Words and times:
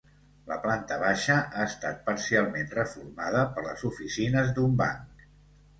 La 0.51 0.55
planta 0.61 0.97
baixa 1.03 1.35
ha 1.41 1.67
estat 1.73 2.01
parcialment 2.09 2.73
reformada 2.79 3.45
per 3.59 3.69
les 3.69 3.87
oficines 3.95 4.53
d'un 4.59 4.83
banc. 4.85 5.27